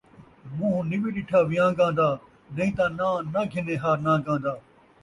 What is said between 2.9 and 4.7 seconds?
ناں ناں گھنّیں ہا نان٘گاں دا